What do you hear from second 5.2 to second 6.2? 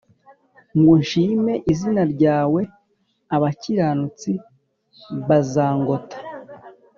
bazangota